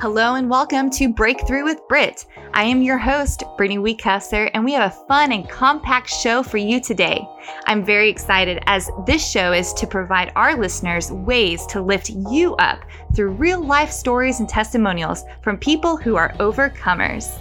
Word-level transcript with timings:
Hello 0.00 0.34
and 0.36 0.48
welcome 0.48 0.88
to 0.92 1.12
Breakthrough 1.12 1.62
with 1.62 1.86
Brit. 1.86 2.24
I 2.54 2.64
am 2.64 2.80
your 2.80 2.96
host, 2.96 3.44
Brittany 3.58 3.76
Weekesser, 3.76 4.50
and 4.54 4.64
we 4.64 4.72
have 4.72 4.90
a 4.90 5.06
fun 5.06 5.30
and 5.30 5.46
compact 5.46 6.08
show 6.08 6.42
for 6.42 6.56
you 6.56 6.80
today. 6.80 7.22
I'm 7.66 7.84
very 7.84 8.08
excited 8.08 8.62
as 8.64 8.90
this 9.06 9.22
show 9.22 9.52
is 9.52 9.74
to 9.74 9.86
provide 9.86 10.32
our 10.36 10.56
listeners 10.56 11.12
ways 11.12 11.66
to 11.66 11.82
lift 11.82 12.08
you 12.08 12.56
up 12.56 12.80
through 13.14 13.32
real 13.32 13.62
life 13.62 13.90
stories 13.90 14.40
and 14.40 14.48
testimonials 14.48 15.22
from 15.42 15.58
people 15.58 15.98
who 15.98 16.16
are 16.16 16.32
overcomers. 16.38 17.38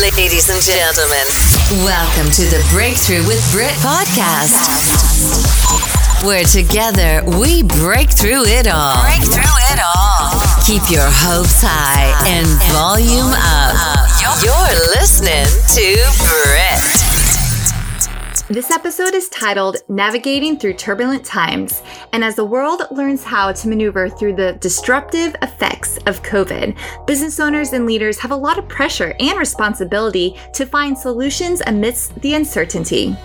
Ladies 0.00 0.48
and 0.48 0.62
gentlemen, 0.62 1.26
welcome 1.84 2.30
to 2.30 2.42
the 2.42 2.64
Breakthrough 2.70 3.26
with 3.26 3.42
Brit 3.50 3.74
podcast, 3.82 4.62
where 6.24 6.44
together 6.44 7.24
we 7.40 7.64
break 7.64 8.10
through 8.10 8.44
it 8.44 8.68
all. 8.68 9.02
Break 9.02 9.24
through 9.24 9.42
it 9.42 9.80
all. 9.82 10.45
Keep 10.66 10.90
your 10.90 11.06
hopes 11.06 11.62
high 11.62 12.10
and 12.26 12.44
volume 12.74 13.30
up. 13.30 14.10
You're 14.42 14.74
listening 14.98 15.46
to 15.78 15.94
Brit. 16.26 17.06
This 18.48 18.72
episode 18.72 19.14
is 19.14 19.28
titled 19.28 19.76
Navigating 19.88 20.58
Through 20.58 20.74
Turbulent 20.74 21.24
Times. 21.24 21.82
And 22.12 22.24
as 22.24 22.34
the 22.34 22.44
world 22.44 22.82
learns 22.90 23.22
how 23.22 23.52
to 23.52 23.68
maneuver 23.68 24.08
through 24.08 24.34
the 24.34 24.54
disruptive 24.54 25.36
effects 25.40 25.98
of 26.06 26.22
COVID, 26.22 26.76
business 27.06 27.38
owners 27.38 27.72
and 27.72 27.86
leaders 27.86 28.18
have 28.18 28.32
a 28.32 28.36
lot 28.36 28.58
of 28.58 28.68
pressure 28.68 29.14
and 29.20 29.38
responsibility 29.38 30.36
to 30.54 30.66
find 30.66 30.98
solutions 30.98 31.62
amidst 31.68 32.20
the 32.22 32.34
uncertainty. 32.34 33.16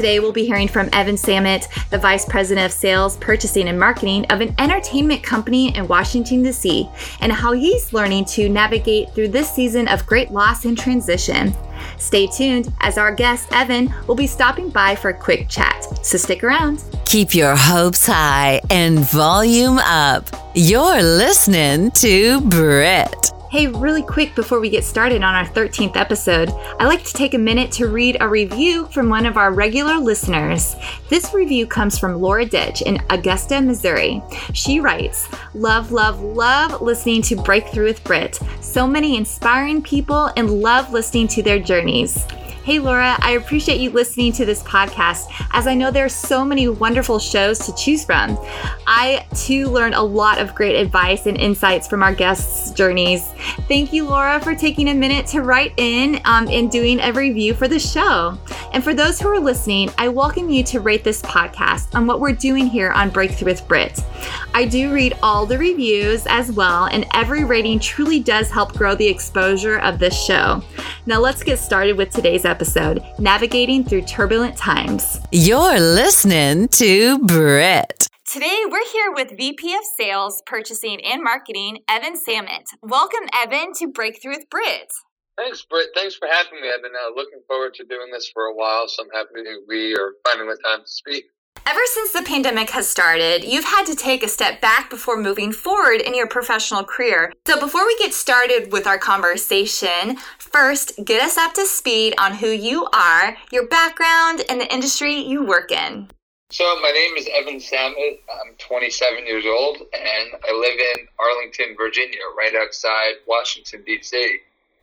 Today, 0.00 0.18
we'll 0.18 0.32
be 0.32 0.46
hearing 0.46 0.66
from 0.66 0.88
Evan 0.94 1.16
Sammet, 1.16 1.68
the 1.90 1.98
Vice 1.98 2.24
President 2.24 2.64
of 2.64 2.72
Sales, 2.72 3.18
Purchasing, 3.18 3.68
and 3.68 3.78
Marketing 3.78 4.24
of 4.30 4.40
an 4.40 4.54
entertainment 4.58 5.22
company 5.22 5.76
in 5.76 5.86
Washington, 5.88 6.42
D.C., 6.42 6.88
and 7.20 7.30
how 7.30 7.52
he's 7.52 7.92
learning 7.92 8.24
to 8.24 8.48
navigate 8.48 9.10
through 9.10 9.28
this 9.28 9.52
season 9.52 9.88
of 9.88 10.06
great 10.06 10.30
loss 10.30 10.64
and 10.64 10.78
transition. 10.78 11.52
Stay 11.98 12.26
tuned 12.26 12.72
as 12.80 12.96
our 12.96 13.14
guest, 13.14 13.52
Evan, 13.52 13.92
will 14.06 14.14
be 14.14 14.26
stopping 14.26 14.70
by 14.70 14.96
for 14.96 15.10
a 15.10 15.14
quick 15.14 15.50
chat. 15.50 15.84
So 16.02 16.16
stick 16.16 16.42
around. 16.42 16.82
Keep 17.04 17.34
your 17.34 17.54
hopes 17.54 18.06
high 18.06 18.62
and 18.70 19.00
volume 19.00 19.76
up. 19.80 20.30
You're 20.54 21.02
listening 21.02 21.90
to 21.90 22.40
Brit. 22.40 23.29
Hey, 23.50 23.66
really 23.66 24.02
quick 24.02 24.36
before 24.36 24.60
we 24.60 24.70
get 24.70 24.84
started 24.84 25.24
on 25.24 25.34
our 25.34 25.44
13th 25.44 25.96
episode, 25.96 26.50
I'd 26.78 26.86
like 26.86 27.02
to 27.02 27.12
take 27.12 27.34
a 27.34 27.38
minute 27.38 27.72
to 27.72 27.88
read 27.88 28.16
a 28.20 28.28
review 28.28 28.86
from 28.92 29.08
one 29.08 29.26
of 29.26 29.36
our 29.36 29.52
regular 29.52 29.96
listeners. 29.96 30.76
This 31.08 31.34
review 31.34 31.66
comes 31.66 31.98
from 31.98 32.20
Laura 32.20 32.46
Ditch 32.46 32.80
in 32.80 33.02
Augusta, 33.10 33.60
Missouri. 33.60 34.22
She 34.52 34.78
writes, 34.78 35.26
Love, 35.52 35.90
love, 35.90 36.22
love 36.22 36.80
listening 36.80 37.22
to 37.22 37.42
Breakthrough 37.42 37.86
with 37.86 38.04
Brit. 38.04 38.38
So 38.60 38.86
many 38.86 39.16
inspiring 39.16 39.82
people 39.82 40.30
and 40.36 40.48
love 40.48 40.92
listening 40.92 41.26
to 41.26 41.42
their 41.42 41.58
journeys. 41.58 42.24
Hey, 42.62 42.78
Laura, 42.78 43.16
I 43.20 43.32
appreciate 43.32 43.80
you 43.80 43.88
listening 43.88 44.32
to 44.34 44.44
this 44.44 44.62
podcast 44.64 45.32
as 45.52 45.66
I 45.66 45.72
know 45.72 45.90
there 45.90 46.04
are 46.04 46.10
so 46.10 46.44
many 46.44 46.68
wonderful 46.68 47.18
shows 47.18 47.58
to 47.60 47.74
choose 47.74 48.04
from. 48.04 48.38
I 48.86 49.26
too 49.34 49.68
learn 49.68 49.94
a 49.94 50.02
lot 50.02 50.38
of 50.38 50.54
great 50.54 50.76
advice 50.76 51.24
and 51.24 51.38
insights 51.38 51.88
from 51.88 52.02
our 52.02 52.14
guests' 52.14 52.70
journeys. 52.72 53.32
Thank 53.66 53.94
you, 53.94 54.04
Laura, 54.04 54.38
for 54.40 54.54
taking 54.54 54.88
a 54.88 54.94
minute 54.94 55.26
to 55.28 55.40
write 55.40 55.72
in 55.78 56.20
um, 56.26 56.48
and 56.48 56.70
doing 56.70 57.00
a 57.00 57.14
review 57.14 57.54
for 57.54 57.66
the 57.66 57.78
show. 57.78 58.38
And 58.74 58.84
for 58.84 58.92
those 58.92 59.18
who 59.18 59.28
are 59.28 59.40
listening, 59.40 59.90
I 59.96 60.08
welcome 60.08 60.50
you 60.50 60.62
to 60.64 60.80
rate 60.80 61.02
this 61.02 61.22
podcast 61.22 61.94
on 61.94 62.06
what 62.06 62.20
we're 62.20 62.32
doing 62.32 62.66
here 62.66 62.90
on 62.90 63.08
Breakthrough 63.08 63.46
with 63.46 63.66
Brit. 63.68 64.04
I 64.52 64.66
do 64.66 64.92
read 64.92 65.16
all 65.22 65.46
the 65.46 65.56
reviews 65.56 66.26
as 66.26 66.52
well, 66.52 66.84
and 66.84 67.06
every 67.14 67.44
rating 67.44 67.80
truly 67.80 68.20
does 68.20 68.50
help 68.50 68.74
grow 68.74 68.94
the 68.94 69.08
exposure 69.08 69.78
of 69.78 69.98
this 69.98 70.22
show. 70.22 70.62
Now, 71.06 71.20
let's 71.20 71.42
get 71.42 71.58
started 71.58 71.96
with 71.96 72.10
today's 72.10 72.44
episode 72.44 72.49
episode 72.50 73.02
Navigating 73.18 73.84
Through 73.84 74.02
Turbulent 74.02 74.56
Times. 74.56 75.20
You're 75.30 75.78
listening 75.78 76.66
to 76.68 77.18
Brit. 77.20 78.08
Today, 78.26 78.64
we're 78.68 78.86
here 78.92 79.12
with 79.14 79.36
VP 79.36 79.74
of 79.74 79.84
Sales, 79.96 80.42
Purchasing, 80.46 81.00
and 81.04 81.22
Marketing, 81.22 81.78
Evan 81.88 82.14
Sammet. 82.16 82.66
Welcome, 82.82 83.26
Evan, 83.32 83.72
to 83.74 83.86
Breakthrough 83.86 84.32
with 84.32 84.50
Brit. 84.50 84.90
Thanks, 85.36 85.64
Brit. 85.64 85.90
Thanks 85.94 86.16
for 86.16 86.28
having 86.30 86.60
me. 86.60 86.68
I've 86.68 86.82
been 86.82 86.92
uh, 86.92 87.14
looking 87.14 87.40
forward 87.46 87.74
to 87.74 87.84
doing 87.84 88.10
this 88.12 88.30
for 88.34 88.44
a 88.44 88.54
while, 88.54 88.88
so 88.88 89.04
I'm 89.04 89.10
happy 89.10 89.42
we 89.68 89.94
are 89.94 90.12
finding 90.26 90.48
the 90.48 90.58
time 90.64 90.80
to 90.80 90.90
speak. 90.90 91.24
Ever 91.70 91.86
since 91.86 92.12
the 92.12 92.22
pandemic 92.22 92.70
has 92.70 92.88
started, 92.88 93.44
you've 93.44 93.64
had 93.64 93.84
to 93.86 93.94
take 93.94 94.24
a 94.24 94.28
step 94.28 94.60
back 94.60 94.90
before 94.90 95.16
moving 95.16 95.52
forward 95.52 96.00
in 96.00 96.16
your 96.16 96.26
professional 96.26 96.82
career. 96.82 97.32
So, 97.46 97.60
before 97.60 97.86
we 97.86 97.96
get 97.96 98.12
started 98.12 98.72
with 98.72 98.88
our 98.88 98.98
conversation, 98.98 100.16
first 100.36 100.92
get 101.04 101.22
us 101.22 101.36
up 101.38 101.54
to 101.54 101.64
speed 101.66 102.14
on 102.18 102.34
who 102.34 102.48
you 102.48 102.88
are, 102.92 103.36
your 103.52 103.68
background, 103.68 104.42
and 104.50 104.60
the 104.60 104.70
industry 104.74 105.14
you 105.14 105.44
work 105.44 105.70
in. 105.70 106.10
So, 106.50 106.64
my 106.82 106.90
name 106.90 107.16
is 107.16 107.28
Evan 107.32 107.60
Sammet. 107.60 108.18
I'm 108.28 108.56
27 108.58 109.24
years 109.24 109.44
old, 109.46 109.76
and 109.78 110.30
I 110.42 110.52
live 110.52 110.76
in 110.76 111.06
Arlington, 111.20 111.76
Virginia, 111.76 112.18
right 112.36 112.56
outside 112.56 113.14
Washington, 113.28 113.84
D.C. 113.86 114.38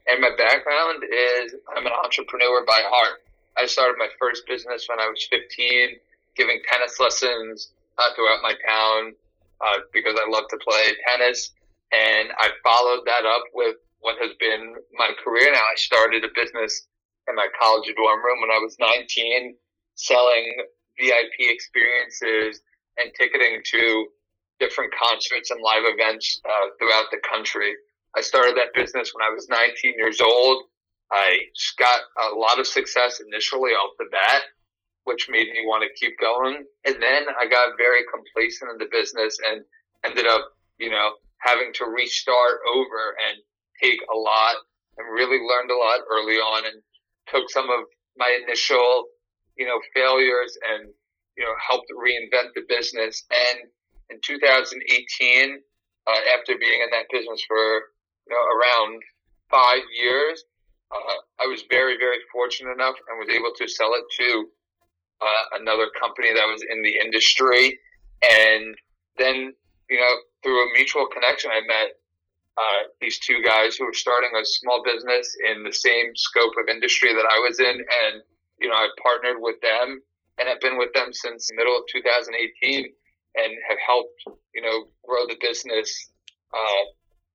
And 0.08 0.22
my 0.22 0.32
background 0.38 1.04
is 1.04 1.54
I'm 1.76 1.86
an 1.86 1.92
entrepreneur 2.02 2.66
by 2.66 2.82
heart. 2.86 3.24
I 3.58 3.66
started 3.66 3.98
my 4.00 4.08
first 4.18 4.48
business 4.48 4.88
when 4.88 5.02
I 5.02 5.10
was 5.10 5.28
15 5.30 5.98
giving 6.38 6.62
tennis 6.72 7.00
lessons 7.00 7.72
uh, 7.98 8.14
throughout 8.16 8.40
my 8.44 8.54
town 8.68 9.14
uh, 9.62 9.80
because 9.92 10.16
I 10.16 10.30
love 10.30 10.46
to 10.50 10.58
play 10.58 10.96
tennis. 11.10 11.52
And 11.92 12.30
I 12.38 12.50
followed 12.64 13.06
that 13.06 13.26
up 13.26 13.44
with 13.54 13.76
what 14.00 14.18
has 14.22 14.32
been 14.40 14.76
my 14.94 15.12
career 15.24 15.52
now. 15.52 15.60
I 15.60 15.76
started 15.76 16.24
a 16.24 16.30
business 16.36 16.88
in 17.28 17.36
my 17.36 17.48
college 17.60 17.92
dorm 17.96 18.24
room 18.24 18.42
when 18.42 18.52
I 18.52 18.60
was 18.60 18.78
19, 18.80 19.56
selling 19.96 20.54
VIP 21.00 21.50
experiences 21.50 22.62
and 22.98 23.12
ticketing 23.18 23.62
to 23.72 24.08
different 24.60 24.94
concerts 24.94 25.52
and 25.52 25.62
live 25.62 25.84
events 25.86 26.42
uh, 26.46 26.70
throughout 26.80 27.06
the 27.12 27.20
country. 27.30 27.74
I 28.16 28.22
started 28.22 28.58
that 28.58 28.74
business 28.74 29.12
when 29.14 29.26
I 29.26 29.34
was 29.34 29.48
19 29.50 29.94
years 29.98 30.22
old. 30.22 30.64
I 31.12 31.40
got 31.78 32.02
a 32.32 32.36
lot 32.36 32.60
of 32.60 32.68
success 32.68 33.22
initially 33.26 33.72
off 33.72 33.94
the 33.98 34.06
bat 34.12 34.44
which 35.08 35.30
made 35.32 35.48
me 35.48 35.64
want 35.64 35.88
to 35.88 35.96
keep 35.96 36.20
going. 36.20 36.68
And 36.84 36.96
then 37.02 37.24
I 37.40 37.48
got 37.48 37.80
very 37.80 38.04
complacent 38.12 38.72
in 38.72 38.78
the 38.78 38.92
business 38.92 39.40
and 39.40 39.64
ended 40.04 40.28
up, 40.28 40.52
you 40.80 40.92
know, 40.92 41.16
having 41.40 41.72
to 41.76 41.86
restart 41.86 42.60
over 42.68 43.16
and 43.24 43.40
take 43.82 44.00
a 44.12 44.18
lot 44.18 44.56
and 44.98 45.08
really 45.08 45.40
learned 45.40 45.72
a 45.72 45.80
lot 45.80 46.02
early 46.12 46.36
on 46.36 46.66
and 46.66 46.84
took 47.32 47.50
some 47.50 47.70
of 47.70 47.88
my 48.18 48.38
initial, 48.44 49.06
you 49.56 49.66
know, 49.66 49.80
failures 49.96 50.58
and, 50.76 50.92
you 51.38 51.46
know, 51.46 51.56
helped 51.56 51.88
reinvent 51.96 52.52
the 52.54 52.68
business. 52.68 53.24
And 53.32 53.72
in 54.10 54.20
2018, 54.26 54.76
uh, 56.06 56.12
after 56.38 56.60
being 56.60 56.82
in 56.84 56.90
that 56.92 57.08
business 57.10 57.42
for, 57.48 57.64
you 58.28 58.36
know, 58.36 58.44
around 58.44 59.02
five 59.50 59.84
years, 59.96 60.44
uh, 60.92 61.16
I 61.40 61.48
was 61.48 61.64
very, 61.70 61.96
very 61.98 62.20
fortunate 62.32 62.74
enough 62.74 62.96
and 63.08 63.20
was 63.20 63.34
able 63.34 63.56
to 63.56 63.68
sell 63.72 63.94
it 63.96 64.04
to 64.20 64.48
uh, 65.22 65.60
another 65.60 65.88
company 66.00 66.34
that 66.34 66.46
was 66.46 66.64
in 66.70 66.84
the 66.84 66.96
industry. 67.04 67.80
And 68.24 68.76
then, 69.18 69.54
you 69.90 70.00
know, 70.00 70.14
through 70.44 70.62
a 70.64 70.74
mutual 70.74 71.08
connection, 71.08 71.52
I 71.52 71.62
met 71.68 71.98
uh, 72.58 72.90
these 73.02 73.20
two 73.20 73.42
guys 73.44 73.76
who 73.76 73.86
were 73.86 73.94
starting 73.94 74.32
a 74.36 74.46
small 74.46 74.84
business 74.84 75.36
in 75.50 75.64
the 75.64 75.74
same 75.74 76.16
scope 76.16 76.54
of 76.60 76.70
industry 76.70 77.14
that 77.14 77.26
I 77.26 77.40
was 77.40 77.60
in. 77.60 77.78
And, 77.78 78.22
you 78.60 78.70
know, 78.70 78.76
I 78.76 78.90
partnered 79.02 79.38
with 79.40 79.62
them 79.62 80.02
and 80.38 80.48
have 80.48 80.62
been 80.62 80.78
with 80.78 80.94
them 80.94 81.14
since 81.14 81.48
the 81.48 81.56
middle 81.56 81.76
of 81.76 81.84
2018 81.92 82.86
and 83.36 83.54
have 83.70 83.78
helped, 83.86 84.42
you 84.54 84.62
know, 84.62 84.88
grow 85.08 85.28
the 85.28 85.38
business 85.40 86.10
uh, 86.54 86.84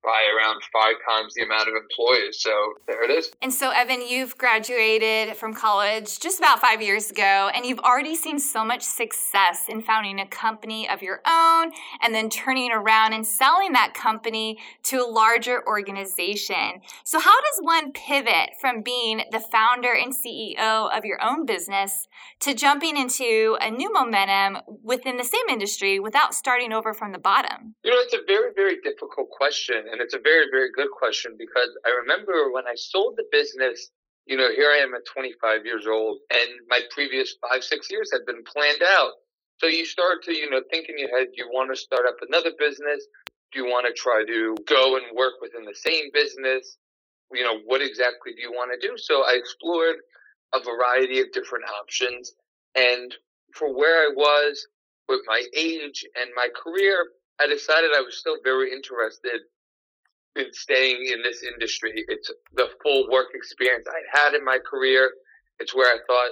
by 0.03 0.23
around 0.35 0.61
five 0.71 0.95
times 1.07 1.33
the 1.33 1.43
amount 1.43 1.69
of 1.69 1.75
employees. 1.75 2.37
So 2.41 2.51
there 2.87 3.03
it 3.03 3.09
is. 3.09 3.31
And 3.41 3.53
so, 3.53 3.71
Evan, 3.71 4.01
you've 4.01 4.37
graduated 4.37 5.37
from 5.37 5.53
college 5.53 6.19
just 6.19 6.39
about 6.39 6.59
five 6.59 6.81
years 6.81 7.09
ago, 7.09 7.49
and 7.53 7.65
you've 7.65 7.79
already 7.79 8.15
seen 8.15 8.37
so 8.39 8.65
much 8.65 8.81
success 8.81 9.65
in 9.69 9.81
founding 9.81 10.19
a 10.19 10.27
company 10.27 10.89
of 10.89 11.01
your 11.01 11.21
own 11.25 11.71
and 12.01 12.13
then 12.13 12.29
turning 12.29 12.71
around 12.71 13.13
and 13.13 13.25
selling 13.25 13.71
that 13.73 13.93
company 13.93 14.59
to 14.83 14.97
a 14.97 15.07
larger 15.07 15.65
organization. 15.67 16.81
So, 17.03 17.19
how 17.19 17.41
does 17.41 17.59
one 17.61 17.91
pivot 17.93 18.51
from 18.59 18.81
being 18.81 19.23
the 19.31 19.39
founder 19.39 19.93
and 19.93 20.13
CEO 20.13 20.95
of 20.95 21.05
your 21.05 21.23
own 21.23 21.45
business 21.45 22.07
to 22.41 22.53
jumping 22.53 22.97
into 22.97 23.57
a 23.61 23.71
new 23.71 23.91
momentum 23.91 24.61
within 24.83 25.17
the 25.17 25.23
same 25.23 25.47
industry 25.49 25.99
without 25.99 26.33
starting 26.33 26.73
over 26.73 26.93
from 26.93 27.11
the 27.11 27.19
bottom? 27.19 27.75
You 27.83 27.91
know, 27.91 27.97
it's 27.99 28.13
a 28.13 28.19
very, 28.27 28.51
very 28.53 28.81
difficult 28.81 29.29
question 29.29 29.83
and 29.93 30.01
it's 30.01 30.15
a 30.15 30.19
very, 30.19 30.45
very 30.49 30.71
good 30.71 30.89
question 30.89 31.35
because 31.37 31.69
I 31.85 31.91
remember 32.01 32.51
when 32.51 32.65
I 32.65 32.73
sold 32.73 33.13
the 33.15 33.25
business, 33.31 33.91
you 34.25 34.35
know, 34.35 34.49
here 34.49 34.71
I 34.71 34.77
am 34.77 34.95
at 34.95 35.05
25 35.05 35.65
years 35.65 35.85
old 35.85 36.17
and 36.31 36.49
my 36.67 36.81
previous 36.89 37.35
five, 37.47 37.63
six 37.63 37.91
years 37.91 38.09
had 38.11 38.25
been 38.25 38.43
planned 38.43 38.81
out. 38.81 39.11
So 39.59 39.67
you 39.67 39.85
start 39.85 40.23
to, 40.23 40.33
you 40.33 40.49
know, 40.49 40.61
think 40.71 40.89
in 40.89 40.97
your 40.97 41.15
head, 41.15 41.27
you 41.35 41.47
want 41.53 41.69
to 41.69 41.79
start 41.79 42.07
up 42.07 42.15
another 42.27 42.49
business. 42.57 43.05
Do 43.51 43.59
you 43.59 43.65
want 43.65 43.85
to 43.85 43.93
try 43.93 44.23
to 44.25 44.55
go 44.67 44.97
and 44.97 45.05
work 45.15 45.33
within 45.41 45.63
the 45.63 45.75
same 45.75 46.09
business? 46.11 46.75
You 47.31 47.43
know, 47.43 47.59
what 47.65 47.83
exactly 47.83 48.33
do 48.33 48.41
you 48.41 48.51
want 48.51 48.71
to 48.73 48.87
do? 48.87 48.97
So 48.97 49.21
I 49.21 49.33
explored 49.37 49.97
a 50.55 50.59
variety 50.59 51.21
of 51.21 51.31
different 51.33 51.65
options. 51.69 52.33
And 52.73 53.13
for 53.53 53.71
where 53.77 54.01
I 54.01 54.11
was 54.15 54.65
with 55.07 55.21
my 55.27 55.43
age 55.55 56.03
and 56.19 56.31
my 56.35 56.47
career, 56.55 56.97
I 57.39 57.45
decided 57.45 57.91
I 57.95 58.01
was 58.01 58.17
still 58.17 58.37
very 58.43 58.71
interested 58.71 59.41
in 60.35 60.51
staying 60.53 61.05
in 61.11 61.21
this 61.21 61.43
industry. 61.43 62.05
It's 62.07 62.31
the 62.55 62.69
full 62.81 63.09
work 63.09 63.27
experience 63.33 63.85
I 63.87 64.17
had 64.17 64.33
in 64.33 64.43
my 64.43 64.59
career. 64.59 65.11
It's 65.59 65.75
where 65.75 65.93
I 65.93 65.99
thought 66.07 66.31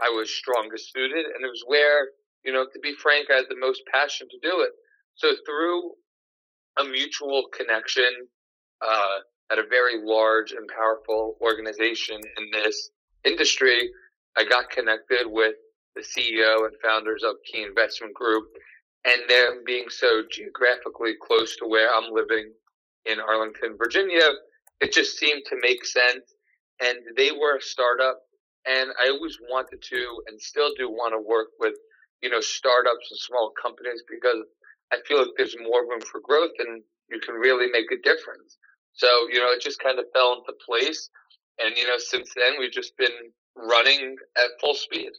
I 0.00 0.08
was 0.08 0.30
strongest 0.30 0.92
suited, 0.92 1.26
and 1.26 1.44
it 1.44 1.48
was 1.48 1.64
where, 1.66 2.08
you 2.44 2.52
know, 2.52 2.64
to 2.72 2.78
be 2.80 2.94
frank, 2.94 3.28
I 3.30 3.36
had 3.36 3.46
the 3.48 3.58
most 3.58 3.82
passion 3.92 4.28
to 4.30 4.38
do 4.48 4.60
it. 4.60 4.70
So 5.14 5.32
through 5.44 5.92
a 6.78 6.84
mutual 6.84 7.44
connection 7.52 8.28
uh, 8.80 9.18
at 9.50 9.58
a 9.58 9.64
very 9.68 10.02
large 10.02 10.52
and 10.52 10.68
powerful 10.68 11.36
organization 11.42 12.16
in 12.38 12.50
this 12.52 12.90
industry, 13.24 13.90
I 14.36 14.44
got 14.44 14.70
connected 14.70 15.26
with 15.26 15.54
the 15.96 16.02
CEO 16.02 16.64
and 16.64 16.74
founders 16.82 17.22
of 17.24 17.34
Key 17.50 17.64
Investment 17.64 18.14
Group, 18.14 18.44
and 19.04 19.28
them 19.28 19.62
being 19.66 19.88
so 19.88 20.22
geographically 20.30 21.14
close 21.20 21.56
to 21.56 21.66
where 21.66 21.92
I'm 21.92 22.12
living 22.12 22.52
in 23.06 23.20
Arlington, 23.20 23.76
Virginia, 23.76 24.28
it 24.80 24.92
just 24.92 25.18
seemed 25.18 25.42
to 25.48 25.56
make 25.60 25.84
sense. 25.84 26.24
And 26.82 26.98
they 27.16 27.30
were 27.30 27.56
a 27.56 27.62
startup, 27.62 28.20
and 28.66 28.90
I 29.02 29.10
always 29.10 29.38
wanted 29.50 29.82
to, 29.82 30.22
and 30.28 30.40
still 30.40 30.70
do 30.76 30.88
want 30.88 31.14
to 31.14 31.20
work 31.20 31.48
with, 31.58 31.74
you 32.22 32.30
know, 32.30 32.40
startups 32.40 33.10
and 33.10 33.18
small 33.18 33.52
companies 33.60 34.02
because 34.08 34.44
I 34.92 34.98
feel 35.06 35.18
like 35.18 35.28
there's 35.36 35.56
more 35.60 35.82
room 35.82 36.00
for 36.00 36.20
growth, 36.20 36.52
and 36.58 36.82
you 37.10 37.20
can 37.20 37.34
really 37.34 37.70
make 37.70 37.90
a 37.92 38.00
difference. 38.02 38.56
So, 38.92 39.06
you 39.30 39.38
know, 39.38 39.52
it 39.52 39.60
just 39.60 39.78
kind 39.80 39.98
of 39.98 40.06
fell 40.14 40.32
into 40.32 40.52
place. 40.64 41.10
And, 41.58 41.76
you 41.76 41.86
know, 41.86 41.98
since 41.98 42.32
then, 42.34 42.54
we've 42.58 42.72
just 42.72 42.96
been 42.96 43.32
running 43.56 44.16
at 44.36 44.48
full 44.60 44.74
speed. 44.74 45.10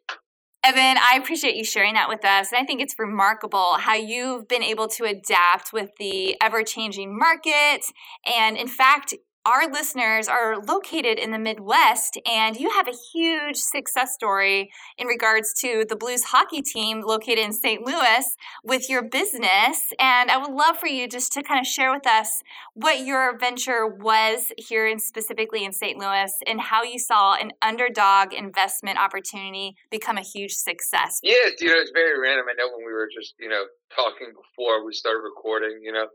Evan, 0.63 0.98
I 0.98 1.18
appreciate 1.18 1.56
you 1.56 1.63
sharing 1.63 1.96
that 1.96 2.08
with 2.08 2.24
us. 2.24 2.52
And 2.52 2.62
I 2.62 2.66
think 2.66 2.81
it's 2.81 2.94
remarkable 3.00 3.78
how 3.80 3.96
you've 3.96 4.48
been 4.48 4.62
able 4.62 4.88
to 4.90 5.06
adapt 5.06 5.74
with 5.74 5.90
the 5.98 6.38
ever 6.40 6.63
changing 6.63 7.18
market. 7.18 7.81
And 8.28 8.56
in 8.58 8.68
fact, 8.68 9.16
our 9.46 9.72
listeners 9.72 10.28
are 10.28 10.60
located 10.60 11.18
in 11.18 11.32
the 11.32 11.40
Midwest, 11.40 12.20
and 12.26 12.56
you 12.56 12.70
have 12.70 12.88
a 12.88 12.94
huge 13.12 13.58
success 13.58 14.14
story 14.14 14.72
in 14.98 15.08
regards 15.08 15.54
to 15.56 15.84
the 15.90 15.96
Blues 15.96 16.26
hockey 16.26 16.62
team 16.62 17.02
located 17.02 17.40
in 17.40 17.52
St. 17.52 17.86
Louis 17.86 18.36
with 18.64 18.90
your 18.90 19.02
business. 19.02 19.94
And 20.00 20.30
I 20.30 20.38
would 20.38 20.52
love 20.52 20.78
for 20.78 20.88
you 20.88 21.08
just 21.08 21.34
to 21.34 21.44
kind 21.44 21.60
of 21.60 21.66
share 21.66 21.92
with 21.92 22.06
us 22.06 22.44
what 22.74 23.06
your 23.06 23.38
venture 23.38 23.88
was 23.88 24.52
here 24.58 24.88
in 24.88 25.00
specifically 25.00 25.66
in 25.66 25.74
St. 25.74 25.98
Louis 25.98 26.32
and 26.46 26.62
how 26.62 26.84
you 26.84 27.00
saw 27.00 27.34
an 27.34 27.52
underdog 27.62 28.34
investment 28.34 29.00
opportunity 29.00 29.76
become 29.90 30.18
a 30.18 30.22
huge 30.22 30.54
success. 30.54 31.20
Yes, 31.24 31.54
you 31.60 31.70
know, 31.70 31.80
it's 31.80 31.92
very 31.92 32.20
random. 32.20 32.46
I 32.50 32.54
know 32.54 32.70
when 32.76 32.86
we 32.86 32.94
were 32.94 33.10
just, 33.12 33.34
you 33.40 33.50
know, 33.50 33.64
talking 33.96 34.28
before 34.28 34.86
we 34.86 34.94
started 34.94 35.22
recording, 35.24 35.80
you 35.82 35.92
know, 35.92 36.06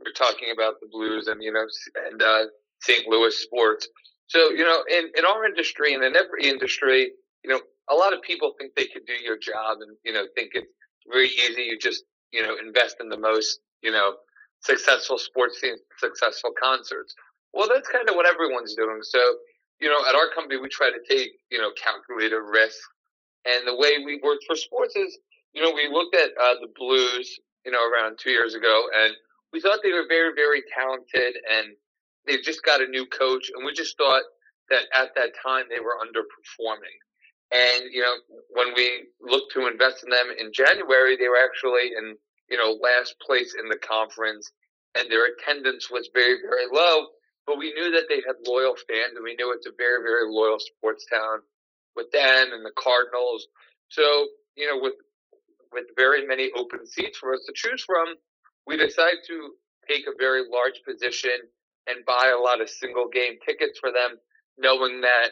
we 0.00 0.10
are 0.10 0.14
talking 0.14 0.48
about 0.52 0.80
the 0.80 0.88
Blues 0.90 1.28
and, 1.28 1.40
you 1.42 1.52
know, 1.52 1.64
and, 2.10 2.20
uh, 2.20 2.44
St. 2.82 3.06
Louis 3.08 3.36
sports. 3.36 3.88
So, 4.26 4.50
you 4.50 4.64
know, 4.64 4.82
in, 4.90 5.10
in 5.16 5.24
our 5.24 5.44
industry 5.44 5.94
and 5.94 6.04
in 6.04 6.16
every 6.16 6.44
industry, 6.44 7.12
you 7.44 7.50
know, 7.50 7.60
a 7.90 7.94
lot 7.94 8.12
of 8.12 8.22
people 8.22 8.54
think 8.58 8.74
they 8.74 8.86
can 8.86 9.02
do 9.06 9.14
your 9.24 9.38
job 9.38 9.78
and, 9.80 9.96
you 10.04 10.12
know, 10.12 10.24
think 10.34 10.52
it's 10.54 10.72
very 11.10 11.28
easy. 11.28 11.62
You 11.62 11.78
just, 11.78 12.04
you 12.32 12.42
know, 12.42 12.56
invest 12.56 12.96
in 13.00 13.08
the 13.08 13.18
most, 13.18 13.60
you 13.82 13.90
know, 13.90 14.14
successful 14.60 15.18
sports 15.18 15.60
teams, 15.60 15.80
successful 15.98 16.52
concerts. 16.60 17.14
Well, 17.52 17.68
that's 17.68 17.88
kind 17.88 18.08
of 18.08 18.14
what 18.14 18.26
everyone's 18.26 18.74
doing. 18.74 19.00
So, 19.02 19.18
you 19.80 19.88
know, 19.88 19.98
at 20.08 20.14
our 20.14 20.30
company, 20.34 20.60
we 20.60 20.68
try 20.68 20.90
to 20.90 21.14
take, 21.14 21.32
you 21.50 21.58
know, 21.58 21.70
calculated 21.76 22.38
risk. 22.38 22.78
And 23.44 23.66
the 23.66 23.74
way 23.74 23.98
we 24.04 24.20
work 24.22 24.38
for 24.46 24.54
sports 24.54 24.94
is, 24.96 25.18
you 25.52 25.62
know, 25.62 25.72
we 25.72 25.88
looked 25.92 26.14
at 26.14 26.30
uh, 26.40 26.54
the 26.60 26.68
Blues, 26.78 27.38
you 27.66 27.72
know, 27.72 27.82
around 27.84 28.18
two 28.18 28.30
years 28.30 28.54
ago, 28.54 28.86
and 28.96 29.12
we 29.52 29.60
thought 29.60 29.80
they 29.82 29.92
were 29.92 30.06
very, 30.08 30.32
very 30.34 30.62
talented 30.74 31.36
and 31.50 31.74
they 32.26 32.38
just 32.38 32.62
got 32.62 32.80
a 32.80 32.86
new 32.86 33.06
coach, 33.06 33.50
and 33.54 33.64
we 33.64 33.72
just 33.72 33.96
thought 33.96 34.22
that 34.70 34.84
at 34.94 35.14
that 35.16 35.32
time 35.42 35.66
they 35.68 35.80
were 35.80 35.98
underperforming. 36.00 36.98
And 37.52 37.92
you 37.92 38.00
know, 38.00 38.14
when 38.50 38.74
we 38.74 39.08
looked 39.20 39.52
to 39.52 39.66
invest 39.66 40.04
in 40.04 40.10
them 40.10 40.32
in 40.38 40.52
January, 40.52 41.16
they 41.16 41.28
were 41.28 41.42
actually 41.42 41.92
in 41.96 42.16
you 42.48 42.56
know 42.56 42.78
last 42.82 43.16
place 43.20 43.54
in 43.58 43.68
the 43.68 43.78
conference, 43.78 44.50
and 44.94 45.10
their 45.10 45.26
attendance 45.26 45.90
was 45.90 46.08
very 46.14 46.38
very 46.40 46.66
low. 46.72 47.06
But 47.46 47.58
we 47.58 47.72
knew 47.74 47.90
that 47.90 48.06
they 48.08 48.22
had 48.26 48.36
loyal 48.46 48.76
fans, 48.88 49.14
and 49.16 49.24
we 49.24 49.34
knew 49.34 49.52
it's 49.52 49.66
a 49.66 49.76
very 49.76 50.02
very 50.02 50.30
loyal 50.30 50.58
sports 50.58 51.04
town 51.12 51.40
with 51.96 52.10
them 52.12 52.52
and 52.52 52.64
the 52.64 52.72
Cardinals. 52.78 53.46
So 53.88 54.28
you 54.56 54.66
know, 54.66 54.80
with 54.80 54.94
with 55.72 55.86
very 55.96 56.26
many 56.26 56.50
open 56.56 56.86
seats 56.86 57.18
for 57.18 57.34
us 57.34 57.40
to 57.46 57.52
choose 57.54 57.82
from, 57.84 58.14
we 58.66 58.76
decided 58.76 59.20
to 59.26 59.52
take 59.88 60.06
a 60.06 60.16
very 60.18 60.42
large 60.48 60.80
position 60.86 61.32
and 61.86 62.04
buy 62.06 62.32
a 62.34 62.40
lot 62.40 62.60
of 62.60 62.68
single 62.68 63.08
game 63.08 63.34
tickets 63.44 63.78
for 63.78 63.90
them, 63.90 64.18
knowing 64.58 65.00
that 65.00 65.30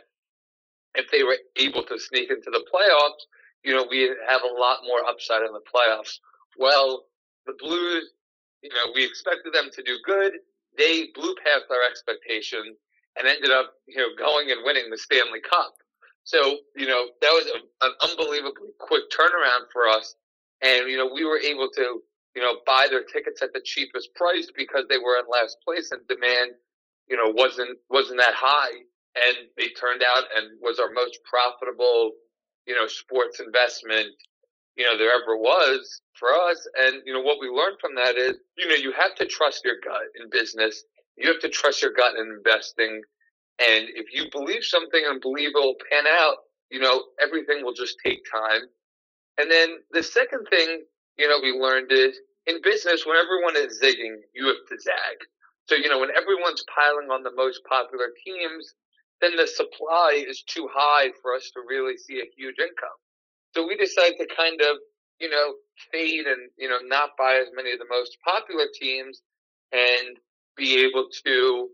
if 0.95 1.11
they 1.11 1.23
were 1.23 1.37
able 1.57 1.85
to 1.85 1.99
sneak 1.99 2.31
into 2.31 2.51
the 2.51 2.65
playoffs, 2.73 3.25
you 3.63 3.75
know, 3.75 3.87
we 3.89 4.11
have 4.29 4.43
a 4.43 4.61
lot 4.61 4.79
more 4.85 5.05
upside 5.09 5.43
in 5.43 5.53
the 5.53 5.61
playoffs. 5.61 6.19
Well, 6.59 7.05
the 7.47 7.55
Blues, 7.59 8.11
you 8.63 8.71
know, 8.71 8.93
we 8.95 9.05
expected 9.05 9.53
them 9.53 9.71
to 9.75 9.83
do 9.83 9.99
good. 10.05 10.33
They 10.77 11.09
blew 11.15 11.35
past 11.45 11.65
our 11.71 11.83
expectations 11.89 12.77
and 13.19 13.29
ended 13.29 13.51
up, 13.51 13.75
you 13.87 13.97
know, 13.97 14.09
going 14.19 14.51
and 14.51 14.65
winning 14.65 14.91
the 14.91 14.99
Stanley 14.99 15.41
Cup. 15.41 15.75
So, 16.25 16.59
you 16.77 16.87
know, 16.87 17.09
that 17.21 17.31
was 17.31 17.51
a, 17.55 17.87
an 17.87 17.93
unbelievably 18.03 18.71
quick 18.79 19.05
turnaround 19.11 19.71
for 19.73 19.89
us. 19.89 20.15
And, 20.63 20.89
you 20.89 20.97
know, 20.97 21.11
we 21.13 21.25
were 21.25 21.39
able 21.39 21.69
to 21.77 22.03
you 22.35 22.43
know, 22.43 22.57
buy 22.67 22.87
their 22.89 23.05
tickets 23.05 23.43
at 23.43 23.53
the 23.53 23.61
cheapest 23.65 24.15
price 24.15 24.49
because 24.57 24.85
they 24.89 24.99
were 24.99 25.19
in 25.19 25.25
last 25.31 25.57
place 25.65 25.91
and 25.91 26.07
demand, 26.09 26.53
you 27.09 27.17
know, 27.17 27.31
wasn't 27.31 27.79
wasn't 27.89 28.19
that 28.19 28.35
high. 28.35 28.85
And 29.17 29.49
they 29.57 29.69
turned 29.71 30.03
out 30.03 30.25
and 30.37 30.59
was 30.63 30.79
our 30.79 30.91
most 30.93 31.19
profitable, 31.29 32.13
you 32.67 32.75
know, 32.75 32.87
sports 32.87 33.41
investment, 33.41 34.15
you 34.77 34.85
know, 34.85 34.97
there 34.97 35.11
ever 35.11 35.37
was 35.37 36.01
for 36.15 36.29
us. 36.33 36.67
And, 36.79 37.03
you 37.05 37.13
know, 37.13 37.21
what 37.21 37.39
we 37.41 37.49
learned 37.49 37.79
from 37.81 37.95
that 37.97 38.17
is, 38.17 38.37
you 38.57 38.69
know, 38.69 38.77
you 38.77 38.93
have 38.93 39.15
to 39.17 39.27
trust 39.27 39.63
your 39.65 39.75
gut 39.85 40.03
in 40.21 40.31
business. 40.31 40.85
You 41.17 41.29
have 41.29 41.41
to 41.41 41.49
trust 41.49 41.83
your 41.83 41.93
gut 41.93 42.15
in 42.17 42.39
investing. 42.39 43.03
And 43.59 43.89
if 43.95 44.07
you 44.15 44.31
believe 44.31 44.65
something 44.65 45.03
and 45.07 45.21
believe 45.21 45.51
it 45.55 45.59
will 45.59 45.75
pan 45.91 46.05
out, 46.07 46.37
you 46.71 46.79
know, 46.81 47.05
everything 47.21 47.65
will 47.65 47.75
just 47.75 47.97
take 48.05 48.21
time. 48.31 48.63
And 49.39 49.51
then 49.51 49.79
the 49.91 50.03
second 50.03 50.47
thing 50.49 50.85
you 51.21 51.29
know, 51.29 51.39
we 51.43 51.53
learned 51.53 51.93
is 51.93 52.19
in 52.47 52.63
business, 52.63 53.05
when 53.05 53.17
everyone 53.21 53.55
is 53.55 53.79
zigging, 53.79 54.17
you 54.35 54.47
have 54.47 54.65
to 54.69 54.81
zag. 54.81 55.19
So, 55.69 55.77
you 55.77 55.89
know, 55.91 56.01
when 56.01 56.11
everyone's 56.17 56.65
piling 56.75 57.11
on 57.13 57.23
the 57.23 57.37
most 57.37 57.61
popular 57.69 58.09
teams, 58.25 58.75
then 59.21 59.37
the 59.37 59.47
supply 59.47 60.25
is 60.27 60.43
too 60.43 60.67
high 60.73 61.11
for 61.21 61.35
us 61.35 61.51
to 61.53 61.61
really 61.69 61.99
see 61.99 62.19
a 62.21 62.33
huge 62.35 62.57
income. 62.59 62.97
So 63.55 63.67
we 63.69 63.77
decided 63.77 64.17
to 64.19 64.27
kind 64.35 64.61
of, 64.63 64.79
you 65.21 65.29
know, 65.29 65.55
fade 65.93 66.27
and, 66.27 66.49
you 66.57 66.71
know, 66.71 66.79
not 66.83 67.11
buy 67.19 67.35
as 67.35 67.53
many 67.55 67.73
of 67.73 67.79
the 67.79 67.91
most 67.91 68.17
popular 68.25 68.67
teams 68.73 69.21
and 69.71 70.17
be 70.57 70.81
able 70.81 71.09
to, 71.27 71.69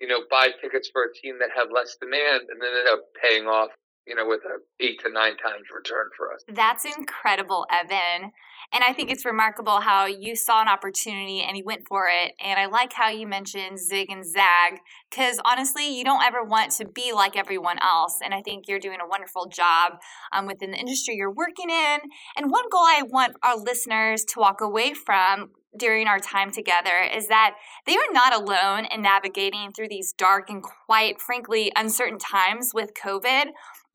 you 0.00 0.08
know, 0.08 0.26
buy 0.28 0.48
tickets 0.60 0.90
for 0.92 1.04
a 1.04 1.14
team 1.14 1.38
that 1.38 1.50
have 1.54 1.68
less 1.72 1.96
demand 2.00 2.50
and 2.50 2.60
then 2.60 2.74
end 2.74 2.88
up 2.90 3.04
paying 3.22 3.46
off 3.46 3.70
you 4.08 4.14
know, 4.14 4.26
with 4.26 4.40
a 4.46 4.56
eight 4.82 4.98
to 5.04 5.12
nine 5.12 5.36
times 5.36 5.68
return 5.74 6.08
for 6.16 6.32
us. 6.32 6.42
That's 6.48 6.86
incredible, 6.86 7.66
Evan. 7.70 8.32
And 8.72 8.84
I 8.84 8.92
think 8.92 9.10
it's 9.10 9.24
remarkable 9.24 9.80
how 9.80 10.06
you 10.06 10.36
saw 10.36 10.60
an 10.60 10.68
opportunity 10.68 11.40
and 11.40 11.56
you 11.56 11.64
went 11.64 11.88
for 11.88 12.06
it. 12.06 12.32
And 12.38 12.60
I 12.60 12.66
like 12.66 12.92
how 12.92 13.08
you 13.08 13.26
mentioned 13.26 13.78
zig 13.78 14.10
and 14.10 14.24
zag, 14.24 14.80
because 15.10 15.40
honestly, 15.44 15.96
you 15.96 16.04
don't 16.04 16.22
ever 16.22 16.44
want 16.44 16.72
to 16.72 16.86
be 16.86 17.12
like 17.12 17.36
everyone 17.36 17.78
else. 17.82 18.18
And 18.22 18.34
I 18.34 18.42
think 18.42 18.68
you're 18.68 18.78
doing 18.78 18.98
a 19.02 19.08
wonderful 19.08 19.46
job 19.46 19.92
um, 20.32 20.46
within 20.46 20.70
the 20.72 20.76
industry 20.78 21.16
you're 21.16 21.32
working 21.32 21.70
in. 21.70 21.98
And 22.36 22.50
one 22.50 22.64
goal 22.70 22.82
I 22.82 23.02
want 23.08 23.36
our 23.42 23.56
listeners 23.56 24.24
to 24.26 24.40
walk 24.40 24.60
away 24.60 24.92
from 24.92 25.50
during 25.76 26.06
our 26.06 26.18
time 26.18 26.50
together 26.50 27.02
is 27.14 27.28
that 27.28 27.54
they 27.86 27.94
are 27.94 28.12
not 28.12 28.34
alone 28.34 28.86
in 28.92 29.02
navigating 29.02 29.72
through 29.72 29.88
these 29.88 30.12
dark 30.12 30.50
and 30.50 30.62
quite 30.62 31.20
frankly 31.20 31.72
uncertain 31.76 32.18
times 32.18 32.72
with 32.74 32.92
COVID. 32.94 33.46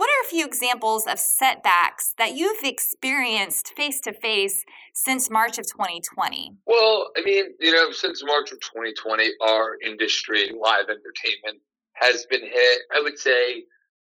What 0.04 0.10
are 0.10 0.28
a 0.28 0.30
few 0.32 0.46
examples 0.46 1.08
of 1.08 1.18
setbacks 1.18 2.14
that 2.18 2.36
you've 2.36 2.66
experienced 2.66 3.72
face 3.78 4.02
to 4.02 4.12
face 4.12 4.66
since 4.92 5.30
March 5.30 5.58
of 5.58 5.66
2020? 5.66 6.58
Well, 6.68 7.10
I 7.16 7.24
mean, 7.24 7.46
you 7.62 7.72
know, 7.72 7.90
since 7.92 8.22
March 8.22 8.52
of 8.52 8.60
2020, 8.60 9.30
our 9.42 9.78
industry, 9.82 10.52
live 10.60 10.90
entertainment, 10.90 11.62
has 11.94 12.26
been 12.26 12.42
hit, 12.42 12.82
I 12.94 13.00
would 13.02 13.18
say, 13.18 13.64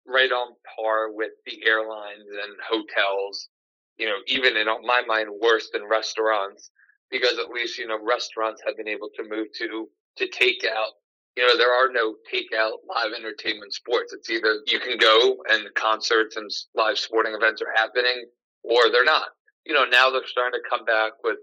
right 0.06 0.30
on 0.34 0.56
par 0.76 1.14
with 1.14 1.32
the 1.46 1.66
airlines 1.66 2.26
and 2.44 2.58
hotels, 2.70 3.48
you 3.98 4.06
know, 4.06 4.18
even 4.28 4.58
in 4.58 4.68
my 4.84 5.02
mind, 5.08 5.30
worse 5.42 5.70
than 5.72 5.88
restaurants 5.88 6.72
because 7.10 7.40
at 7.40 7.52
least 7.52 7.78
you 7.78 7.88
know 7.88 8.00
restaurants 8.04 8.62
have 8.68 8.76
been 8.76 8.90
able 8.90 9.10
to 9.16 9.24
move 9.24 9.48
to 9.60 9.88
to 10.18 10.28
take 10.28 10.66
out. 10.66 10.92
You 11.36 11.46
know, 11.48 11.58
there 11.58 11.74
are 11.74 11.92
no 11.92 12.16
takeout 12.32 12.80
live 12.88 13.12
entertainment 13.18 13.74
sports. 13.74 14.14
It's 14.14 14.30
either 14.30 14.62
you 14.68 14.80
can 14.80 14.98
go 14.98 15.38
and 15.50 15.74
concerts 15.76 16.38
and 16.38 16.50
live 16.76 16.98
sporting 16.98 17.34
events 17.34 17.62
are 17.62 17.74
happening, 17.76 18.26
or 18.64 18.90
they're 18.92 19.04
not. 19.06 19.28
You 19.66 19.74
know, 19.74 19.86
now 19.86 20.10
they're 20.10 20.26
starting 20.26 20.60
to 20.62 20.70
come 20.70 20.86
back 20.86 21.14
with 21.24 21.38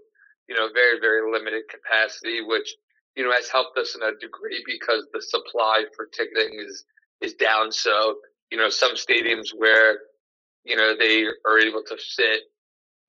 you 0.47 0.55
know 0.55 0.69
very 0.73 0.99
very 0.99 1.31
limited 1.31 1.63
capacity, 1.69 2.41
which 2.41 2.75
you 3.15 3.23
know 3.23 3.31
has 3.31 3.49
helped 3.49 3.77
us 3.77 3.95
in 3.95 4.01
a 4.01 4.17
degree 4.19 4.63
because 4.65 5.05
the 5.13 5.21
supply 5.21 5.85
for 5.95 6.07
ticketing 6.07 6.59
is 6.59 6.85
is 7.21 7.33
down. 7.35 7.71
So 7.71 8.15
you 8.51 8.57
know, 8.57 8.69
some 8.69 8.95
stadiums 8.95 9.49
where 9.55 9.99
you 10.63 10.75
know 10.75 10.95
they 10.97 11.25
are 11.45 11.59
able 11.59 11.83
to 11.83 11.97
sit 11.99 12.41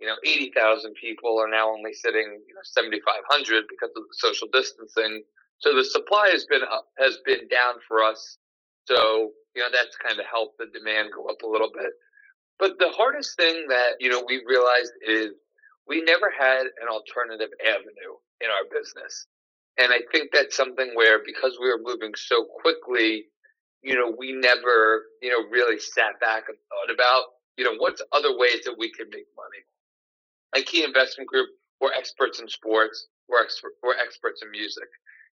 you 0.00 0.06
know, 0.06 0.16
80,000 0.24 0.94
people 0.94 1.38
are 1.40 1.48
now 1.48 1.70
only 1.70 1.92
sitting, 1.94 2.40
you 2.46 2.54
know, 2.54 2.60
7,500 2.64 3.64
because 3.68 3.90
of 3.96 4.02
the 4.02 4.14
social 4.14 4.48
distancing. 4.52 5.22
So 5.58 5.74
the 5.74 5.84
supply 5.84 6.30
has 6.30 6.46
been 6.46 6.62
up, 6.62 6.86
has 6.98 7.18
been 7.24 7.48
down 7.48 7.76
for 7.88 8.02
us. 8.04 8.38
So, 8.86 9.30
you 9.56 9.62
know, 9.62 9.68
that's 9.72 9.96
kind 9.96 10.18
of 10.20 10.26
helped 10.26 10.58
the 10.58 10.66
demand 10.66 11.10
go 11.14 11.26
up 11.26 11.42
a 11.42 11.48
little 11.48 11.70
bit. 11.72 11.92
But 12.58 12.78
the 12.78 12.90
hardest 12.90 13.36
thing 13.36 13.66
that, 13.68 13.94
you 14.00 14.10
know, 14.10 14.24
we 14.26 14.42
realized 14.46 14.92
is 15.06 15.30
we 15.88 16.02
never 16.02 16.30
had 16.36 16.62
an 16.82 16.88
alternative 16.90 17.50
avenue 17.66 18.14
in 18.40 18.48
our 18.50 18.66
business. 18.70 19.26
And 19.78 19.92
I 19.92 20.00
think 20.12 20.30
that's 20.32 20.56
something 20.56 20.92
where 20.94 21.20
because 21.24 21.58
we 21.60 21.68
were 21.68 21.80
moving 21.82 22.12
so 22.16 22.44
quickly, 22.62 23.26
you 23.82 23.94
know, 23.94 24.14
we 24.16 24.32
never, 24.32 25.04
you 25.22 25.30
know, 25.30 25.48
really 25.50 25.78
sat 25.78 26.20
back 26.20 26.44
and 26.48 26.58
thought 26.68 26.94
about, 26.94 27.24
you 27.56 27.64
know, 27.64 27.74
what's 27.78 28.02
other 28.12 28.36
ways 28.36 28.62
that 28.66 28.76
we 28.78 28.90
can 28.92 29.08
make 29.10 29.26
money 29.36 29.62
a 30.56 30.62
key 30.62 30.84
investment 30.84 31.28
group, 31.28 31.48
we're 31.80 31.92
experts 31.92 32.40
in 32.40 32.48
sports, 32.48 33.08
we're, 33.28 33.42
ex- 33.42 33.60
we're 33.82 33.96
experts 33.96 34.42
in 34.42 34.50
music. 34.50 34.88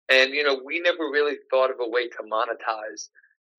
And, 0.10 0.34
you 0.34 0.44
know, 0.44 0.60
we 0.64 0.80
never 0.80 1.10
really 1.12 1.36
thought 1.50 1.70
of 1.70 1.78
a 1.82 1.90
way 1.90 2.08
to 2.08 2.18
monetize 2.32 3.10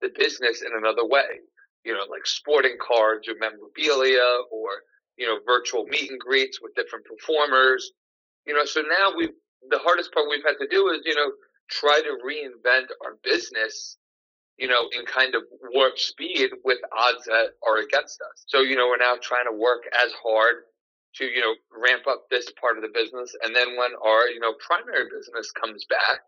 the 0.00 0.10
business 0.16 0.62
in 0.62 0.72
another 0.76 1.06
way, 1.06 1.40
you 1.84 1.92
know, 1.92 2.04
like 2.10 2.26
sporting 2.26 2.76
cards 2.80 3.28
or 3.28 3.34
memorabilia 3.38 4.42
or, 4.50 4.68
you 5.16 5.26
know, 5.26 5.38
virtual 5.46 5.84
meet 5.84 6.10
and 6.10 6.18
greets 6.18 6.60
with 6.62 6.74
different 6.74 7.04
performers. 7.04 7.92
You 8.46 8.54
know, 8.54 8.64
so 8.64 8.80
now 8.80 9.12
we 9.16 9.28
the 9.70 9.78
hardest 9.78 10.12
part 10.12 10.26
we've 10.30 10.44
had 10.44 10.56
to 10.60 10.68
do 10.68 10.88
is, 10.90 11.00
you 11.04 11.14
know, 11.14 11.30
try 11.68 12.00
to 12.00 12.16
reinvent 12.24 12.86
our 13.04 13.18
business, 13.22 13.98
you 14.56 14.68
know, 14.68 14.88
in 14.98 15.04
kind 15.04 15.34
of 15.34 15.42
warp 15.74 15.98
speed 15.98 16.50
with 16.64 16.78
odds 16.96 17.24
that 17.26 17.50
are 17.66 17.78
against 17.78 18.20
us. 18.20 18.44
So, 18.46 18.60
you 18.60 18.76
know, 18.76 18.86
we're 18.86 18.96
now 18.96 19.16
trying 19.20 19.44
to 19.50 19.56
work 19.56 19.82
as 20.04 20.12
hard 20.22 20.54
to 21.18 21.24
you 21.24 21.40
know 21.40 21.54
ramp 21.76 22.02
up 22.08 22.26
this 22.30 22.50
part 22.60 22.76
of 22.76 22.82
the 22.82 22.90
business, 22.92 23.34
and 23.42 23.54
then 23.54 23.76
when 23.76 23.90
our 24.04 24.28
you 24.28 24.40
know 24.40 24.54
primary 24.66 25.04
business 25.10 25.50
comes 25.52 25.84
back, 25.88 26.20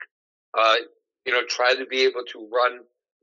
uh, 0.58 0.76
you 1.24 1.32
know 1.32 1.42
try 1.48 1.74
to 1.74 1.86
be 1.86 2.02
able 2.02 2.24
to 2.32 2.48
run 2.52 2.80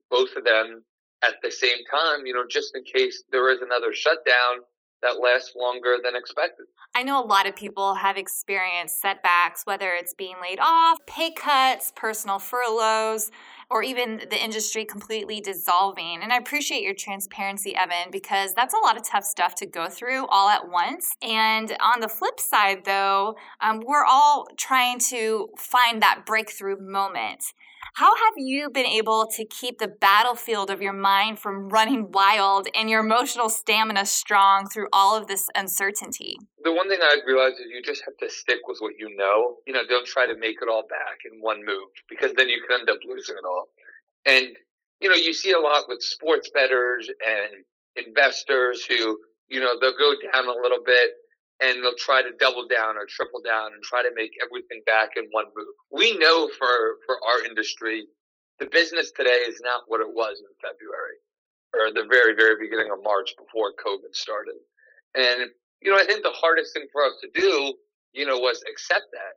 both 0.10 0.30
of 0.36 0.46
them 0.46 0.84
at 1.24 1.36
the 1.44 1.52
same 1.52 1.80
time. 1.92 2.26
You 2.26 2.34
know, 2.34 2.44
just 2.50 2.76
in 2.76 2.84
case 2.84 3.24
there 3.32 3.52
is 3.52 3.62
another 3.62 3.94
shutdown 3.94 4.64
that 5.02 5.20
lasts 5.22 5.54
longer 5.56 5.98
than 6.04 6.16
expected. 6.16 6.66
I 6.96 7.04
know 7.04 7.24
a 7.24 7.26
lot 7.26 7.48
of 7.48 7.56
people 7.56 7.94
have 7.94 8.18
experienced 8.18 9.00
setbacks, 9.00 9.62
whether 9.66 9.94
it's 9.94 10.14
being 10.14 10.36
laid 10.42 10.60
off, 10.60 10.98
pay 11.06 11.32
cuts, 11.32 11.94
personal 11.96 12.40
furloughs, 12.40 13.30
or 13.70 13.84
even 13.84 14.22
the 14.30 14.42
industry 14.42 14.86
completely 14.86 15.42
dissolving. 15.42 16.20
And 16.22 16.32
I 16.32 16.38
appreciate 16.38 16.84
your 16.84 16.94
transparency, 16.94 17.76
Evan, 17.76 18.12
because 18.12 18.54
that's 18.54 18.74
a 18.74 18.78
lot 18.78 18.98
of 18.98 19.04
tough 19.06 19.26
stuff 19.26 19.56
to 19.56 19.66
go 19.66 19.90
through 19.90 20.26
all 20.28 20.50
at 20.50 20.70
once. 20.70 21.16
And 21.22 21.76
on 21.82 22.00
the 22.00 22.08
flip 22.08 22.40
side, 22.40 22.86
though, 22.86 23.36
um, 23.62 23.82
we're 23.86 24.06
all 24.06 24.48
trying 24.58 25.00
to 25.10 25.50
find 25.58 26.02
that 26.02 26.26
breakthrough 26.26 26.80
moment. 26.80 27.44
How 27.98 28.16
have 28.16 28.36
you 28.38 28.70
been 28.70 28.86
able 28.86 29.26
to 29.26 29.44
keep 29.44 29.80
the 29.80 29.88
battlefield 29.88 30.70
of 30.70 30.84
your 30.84 30.94
mind 30.94 31.40
from 31.40 31.68
running 31.70 32.12
wild 32.12 32.68
and 32.76 32.92
your 32.92 33.00
emotional 33.00 33.50
stamina 33.50 34.06
strong 34.06 34.68
through 34.68 34.86
all 34.94 35.16
of 35.16 35.26
this 35.26 35.48
uncertainty? 35.56 36.38
The 36.64 36.72
one 36.72 36.90
thing 36.90 37.00
I've 37.02 37.26
realized 37.26 37.56
is 37.56 37.66
you 37.74 37.82
just 37.82 38.04
have 38.06 38.16
to 38.18 38.30
stick 38.30 38.60
with 38.68 38.78
what 38.82 38.94
you 39.00 39.16
know. 39.18 39.56
You 39.66 39.74
know, 39.74 39.82
don't 39.90 40.06
try 40.06 40.28
to 40.28 40.38
make 40.38 40.58
it 40.62 40.70
all 40.70 40.84
back 40.88 41.26
in 41.26 41.42
one 41.42 41.66
move 41.66 41.90
because 42.08 42.34
then 42.38 42.50
you 42.50 42.62
can 42.62 42.82
end 42.82 42.90
up 42.92 43.00
losing 43.04 43.34
it 43.36 43.48
all. 43.50 43.70
And, 44.28 44.46
you 45.02 45.10
know, 45.10 45.16
you 45.16 45.34
see 45.34 45.54
a 45.54 45.60
lot 45.60 45.86
with 45.88 46.04
sports 46.04 46.52
bettors 46.54 47.10
and 47.10 48.06
investors 48.06 48.86
who, 48.86 49.18
you 49.50 49.60
know, 49.60 49.74
they'll 49.82 49.98
go 49.98 50.14
down 50.32 50.46
a 50.46 50.62
little 50.62 50.84
bit 50.86 51.14
and 51.62 51.84
they'll 51.84 51.98
try 51.98 52.22
to 52.22 52.38
double 52.40 52.68
down 52.68 52.98
or 52.98 53.06
triple 53.10 53.42
down 53.42 53.74
and 53.74 53.82
try 53.82 54.04
to 54.04 54.14
make 54.16 54.32
everything 54.44 54.82
back 54.86 55.18
in 55.18 55.26
one 55.32 55.46
move. 55.56 55.74
We 55.92 56.18
know 56.18 56.50
for, 56.58 57.02
for 57.06 57.18
our 57.26 57.46
industry, 57.46 58.06
the 58.60 58.68
business 58.68 59.12
today 59.12 59.46
is 59.48 59.62
not 59.64 59.84
what 59.88 60.02
it 60.02 60.10
was 60.10 60.40
in 60.40 60.54
February 60.62 61.18
or 61.74 61.92
the 61.94 62.08
very, 62.10 62.36
very 62.36 62.56
beginning 62.60 62.92
of 62.92 63.04
March 63.04 63.34
before 63.38 63.74
COVID 63.74 64.14
started. 64.14 64.58
And, 65.16 65.50
you 65.82 65.92
know, 65.92 65.98
I 65.98 66.06
think 66.06 66.24
the 66.24 66.34
hardest 66.34 66.74
thing 66.74 66.86
for 66.92 67.04
us 67.04 67.14
to 67.22 67.30
do, 67.34 67.74
you 68.14 68.26
know, 68.26 68.38
was 68.38 68.64
accept 68.70 69.10
that. 69.14 69.36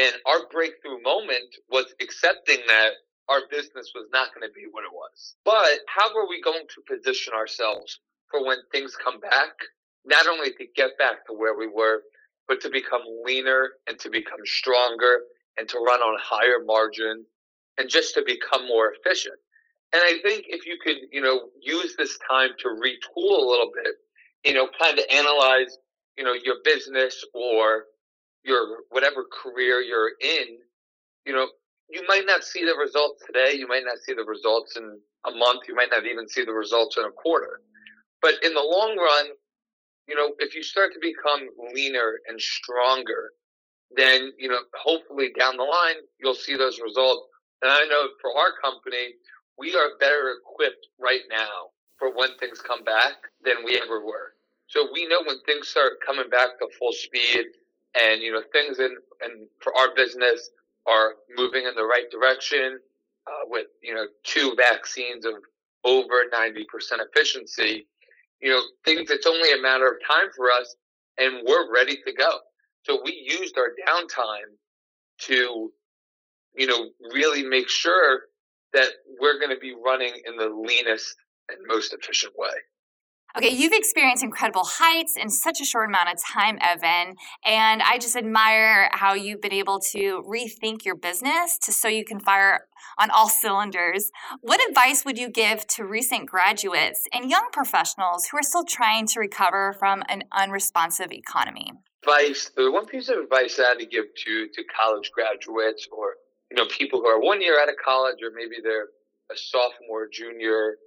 And 0.00 0.14
our 0.26 0.48
breakthrough 0.50 1.00
moment 1.02 1.48
was 1.70 1.86
accepting 2.00 2.58
that 2.68 2.92
our 3.28 3.40
business 3.50 3.92
was 3.94 4.08
not 4.12 4.32
going 4.34 4.46
to 4.46 4.52
be 4.54 4.66
what 4.70 4.84
it 4.84 4.92
was. 4.92 5.34
But 5.44 5.80
how 5.88 6.08
are 6.16 6.28
we 6.28 6.40
going 6.40 6.64
to 6.64 6.94
position 6.96 7.34
ourselves 7.34 8.00
for 8.30 8.44
when 8.44 8.58
things 8.72 8.96
come 8.96 9.20
back 9.20 9.52
not 10.08 10.26
only 10.26 10.50
to 10.52 10.66
get 10.74 10.98
back 10.98 11.26
to 11.26 11.32
where 11.32 11.56
we 11.56 11.66
were, 11.66 12.02
but 12.48 12.60
to 12.62 12.70
become 12.70 13.02
leaner 13.24 13.70
and 13.86 13.98
to 14.00 14.10
become 14.10 14.40
stronger 14.44 15.20
and 15.58 15.68
to 15.68 15.78
run 15.78 16.00
on 16.00 16.18
higher 16.20 16.64
margin 16.64 17.24
and 17.76 17.88
just 17.88 18.14
to 18.14 18.22
become 18.24 18.66
more 18.66 18.92
efficient. 18.92 19.36
And 19.92 20.02
I 20.02 20.14
think 20.22 20.46
if 20.48 20.66
you 20.66 20.76
could, 20.82 20.96
you 21.12 21.20
know, 21.20 21.48
use 21.60 21.94
this 21.96 22.18
time 22.28 22.50
to 22.58 22.68
retool 22.68 23.38
a 23.38 23.48
little 23.48 23.70
bit, 23.74 23.94
you 24.44 24.54
know, 24.54 24.68
kind 24.80 24.98
of 24.98 25.04
analyze, 25.10 25.76
you 26.16 26.24
know, 26.24 26.32
your 26.32 26.56
business 26.64 27.24
or 27.34 27.84
your 28.44 28.78
whatever 28.90 29.24
career 29.42 29.80
you're 29.80 30.12
in, 30.20 30.58
you 31.26 31.32
know, 31.32 31.46
you 31.90 32.02
might 32.06 32.26
not 32.26 32.44
see 32.44 32.64
the 32.64 32.74
results 32.74 33.22
today. 33.26 33.56
You 33.56 33.66
might 33.66 33.84
not 33.84 33.98
see 34.04 34.12
the 34.12 34.24
results 34.24 34.76
in 34.76 34.98
a 35.26 35.30
month. 35.30 35.62
You 35.68 35.74
might 35.74 35.90
not 35.90 36.06
even 36.06 36.28
see 36.28 36.44
the 36.44 36.52
results 36.52 36.96
in 36.98 37.04
a 37.04 37.10
quarter. 37.10 37.60
But 38.20 38.34
in 38.42 38.52
the 38.52 38.60
long 38.60 38.96
run, 38.96 39.26
you 40.08 40.14
know, 40.14 40.32
if 40.38 40.54
you 40.54 40.62
start 40.62 40.92
to 40.94 41.00
become 41.00 41.48
leaner 41.74 42.18
and 42.26 42.40
stronger, 42.40 43.32
then, 43.94 44.32
you 44.38 44.48
know, 44.48 44.58
hopefully 44.74 45.30
down 45.38 45.56
the 45.56 45.62
line, 45.62 45.96
you'll 46.18 46.34
see 46.34 46.56
those 46.56 46.80
results. 46.80 47.28
And 47.62 47.70
I 47.70 47.84
know 47.84 48.08
for 48.20 48.30
our 48.36 48.52
company, 48.62 49.14
we 49.58 49.74
are 49.74 49.98
better 50.00 50.34
equipped 50.40 50.86
right 50.98 51.22
now 51.30 51.70
for 51.98 52.14
when 52.14 52.30
things 52.38 52.60
come 52.60 52.84
back 52.84 53.14
than 53.44 53.64
we 53.64 53.80
ever 53.82 54.04
were. 54.04 54.34
So 54.68 54.88
we 54.92 55.06
know 55.06 55.22
when 55.26 55.40
things 55.46 55.68
start 55.68 55.94
coming 56.04 56.28
back 56.30 56.58
to 56.58 56.68
full 56.78 56.92
speed 56.92 57.46
and, 58.00 58.22
you 58.22 58.32
know, 58.32 58.42
things 58.52 58.78
in, 58.78 58.96
and 59.22 59.48
for 59.60 59.74
our 59.76 59.94
business 59.94 60.50
are 60.86 61.14
moving 61.36 61.64
in 61.64 61.74
the 61.74 61.84
right 61.84 62.10
direction, 62.10 62.78
uh, 63.26 63.44
with, 63.46 63.66
you 63.82 63.94
know, 63.94 64.06
two 64.24 64.54
vaccines 64.56 65.26
of 65.26 65.34
over 65.84 66.24
90% 66.32 66.64
efficiency, 67.00 67.86
you 68.40 68.50
know, 68.50 68.62
things, 68.84 69.10
it's 69.10 69.26
only 69.26 69.52
a 69.52 69.62
matter 69.62 69.86
of 69.86 69.96
time 70.06 70.28
for 70.36 70.50
us 70.50 70.74
and 71.18 71.42
we're 71.46 71.72
ready 71.72 71.96
to 72.06 72.12
go. 72.12 72.30
So 72.84 73.00
we 73.04 73.12
used 73.28 73.56
our 73.58 73.70
downtime 73.86 74.56
to, 75.22 75.72
you 76.54 76.66
know, 76.66 76.88
really 77.12 77.42
make 77.42 77.68
sure 77.68 78.22
that 78.72 78.88
we're 79.20 79.38
going 79.38 79.54
to 79.54 79.60
be 79.60 79.74
running 79.84 80.12
in 80.26 80.36
the 80.36 80.48
leanest 80.48 81.14
and 81.48 81.58
most 81.66 81.92
efficient 81.92 82.34
way. 82.36 82.50
Okay, 83.38 83.54
you've 83.54 83.72
experienced 83.72 84.24
incredible 84.24 84.64
heights 84.64 85.16
in 85.16 85.30
such 85.30 85.60
a 85.60 85.64
short 85.64 85.88
amount 85.88 86.08
of 86.08 86.20
time, 86.20 86.58
Evan. 86.60 87.14
And 87.44 87.80
I 87.82 87.96
just 87.98 88.16
admire 88.16 88.90
how 88.92 89.14
you've 89.14 89.40
been 89.40 89.52
able 89.52 89.78
to 89.92 90.24
rethink 90.28 90.84
your 90.84 90.96
business 90.96 91.56
to 91.58 91.70
so 91.70 91.86
you 91.86 92.04
can 92.04 92.18
fire 92.18 92.66
on 92.98 93.10
all 93.10 93.28
cylinders. 93.28 94.10
What 94.40 94.60
advice 94.68 95.04
would 95.04 95.18
you 95.18 95.30
give 95.30 95.68
to 95.68 95.84
recent 95.84 96.28
graduates 96.28 97.06
and 97.12 97.30
young 97.30 97.46
professionals 97.52 98.26
who 98.26 98.38
are 98.38 98.42
still 98.42 98.64
trying 98.64 99.06
to 99.06 99.20
recover 99.20 99.72
from 99.78 100.02
an 100.08 100.24
unresponsive 100.32 101.12
economy? 101.12 101.70
Advice, 102.02 102.50
the 102.56 102.72
one 102.72 102.86
piece 102.86 103.08
of 103.08 103.18
advice 103.18 103.60
I 103.60 103.68
had 103.68 103.78
to 103.78 103.86
give 103.86 104.06
to 104.24 104.48
to 104.52 104.64
college 104.64 105.12
graduates 105.14 105.86
or 105.96 106.16
you 106.50 106.56
know 106.56 106.66
people 106.66 106.98
who 107.00 107.06
are 107.06 107.20
one 107.20 107.40
year 107.40 107.62
out 107.62 107.68
of 107.68 107.76
college 107.84 108.16
or 108.20 108.32
maybe 108.34 108.56
they're 108.60 108.88
a 109.30 109.36
sophomore, 109.36 110.08
junior, 110.10 110.78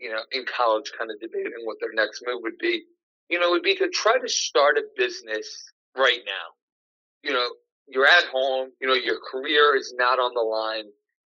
you 0.00 0.10
know, 0.10 0.22
in 0.32 0.44
college 0.44 0.92
kind 0.98 1.10
of 1.10 1.20
debating 1.20 1.64
what 1.64 1.78
their 1.80 1.92
next 1.92 2.22
move 2.26 2.42
would 2.42 2.58
be, 2.58 2.84
you 3.28 3.38
know, 3.38 3.50
would 3.50 3.62
be 3.62 3.76
to 3.76 3.88
try 3.88 4.18
to 4.18 4.28
start 4.28 4.78
a 4.78 4.82
business 4.96 5.72
right 5.96 6.20
now. 6.26 6.32
You 7.22 7.32
know, 7.32 7.48
you're 7.88 8.06
at 8.06 8.24
home, 8.32 8.70
you 8.80 8.88
know, 8.88 8.94
your 8.94 9.18
career 9.30 9.76
is 9.76 9.94
not 9.96 10.18
on 10.18 10.34
the 10.34 10.40
line. 10.40 10.84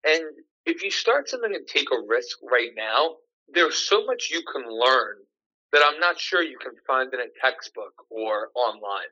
And 0.04 0.22
if 0.66 0.82
you 0.82 0.90
start 0.90 1.28
something 1.28 1.54
and 1.54 1.66
take 1.66 1.88
a 1.92 2.06
risk 2.06 2.38
right 2.50 2.70
now, 2.76 3.16
there's 3.52 3.76
so 3.78 4.04
much 4.04 4.30
you 4.30 4.42
can 4.52 4.64
learn 4.70 5.16
that 5.72 5.82
I'm 5.84 5.98
not 6.00 6.18
sure 6.18 6.42
you 6.42 6.58
can 6.58 6.72
find 6.86 7.12
in 7.12 7.20
a 7.20 7.32
textbook 7.40 7.94
or 8.10 8.50
online. 8.54 9.08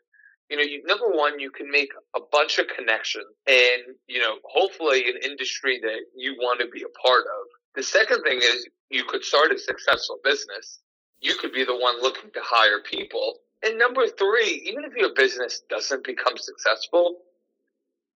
you 0.50 0.56
know, 0.56 0.62
you, 0.62 0.82
number 0.84 1.06
one, 1.06 1.38
you 1.38 1.50
can 1.50 1.70
make 1.70 1.90
a 2.16 2.20
bunch 2.32 2.58
of 2.58 2.66
connections 2.76 3.26
and, 3.46 3.96
you 4.08 4.18
know, 4.18 4.36
hopefully 4.44 5.08
an 5.08 5.16
industry 5.22 5.78
that 5.80 6.00
you 6.16 6.34
want 6.38 6.60
to 6.60 6.66
be 6.66 6.82
a 6.82 7.06
part 7.06 7.24
of. 7.24 7.59
The 7.74 7.82
second 7.82 8.22
thing 8.22 8.38
is 8.38 8.68
you 8.90 9.04
could 9.04 9.22
start 9.22 9.52
a 9.52 9.58
successful 9.58 10.18
business. 10.24 10.80
You 11.20 11.34
could 11.36 11.52
be 11.52 11.64
the 11.64 11.76
one 11.76 12.00
looking 12.02 12.30
to 12.32 12.40
hire 12.42 12.80
people. 12.82 13.38
And 13.62 13.78
number 13.78 14.06
three, 14.06 14.62
even 14.66 14.84
if 14.84 14.94
your 14.96 15.14
business 15.14 15.62
doesn't 15.68 16.04
become 16.04 16.36
successful, 16.36 17.18